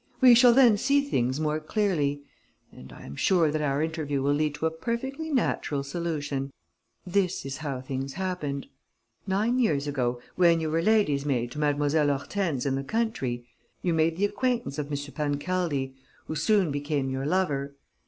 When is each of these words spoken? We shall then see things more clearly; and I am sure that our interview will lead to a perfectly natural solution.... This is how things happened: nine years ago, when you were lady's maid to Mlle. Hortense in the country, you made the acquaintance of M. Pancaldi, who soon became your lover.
We 0.19 0.33
shall 0.33 0.51
then 0.51 0.77
see 0.77 1.01
things 1.01 1.39
more 1.39 1.59
clearly; 1.59 2.23
and 2.71 2.91
I 2.91 3.03
am 3.05 3.15
sure 3.15 3.51
that 3.51 3.61
our 3.61 3.83
interview 3.83 4.23
will 4.23 4.33
lead 4.33 4.55
to 4.55 4.65
a 4.65 4.71
perfectly 4.71 5.29
natural 5.29 5.83
solution.... 5.83 6.49
This 7.05 7.45
is 7.45 7.57
how 7.57 7.81
things 7.81 8.13
happened: 8.13 8.65
nine 9.27 9.59
years 9.59 9.85
ago, 9.85 10.19
when 10.35 10.59
you 10.59 10.71
were 10.71 10.81
lady's 10.81 11.23
maid 11.23 11.51
to 11.51 11.59
Mlle. 11.59 12.17
Hortense 12.17 12.65
in 12.65 12.73
the 12.73 12.83
country, 12.83 13.45
you 13.83 13.93
made 13.93 14.17
the 14.17 14.25
acquaintance 14.25 14.79
of 14.79 14.91
M. 14.91 14.97
Pancaldi, 15.13 15.93
who 16.25 16.33
soon 16.35 16.71
became 16.71 17.11
your 17.11 17.27
lover. 17.27 17.75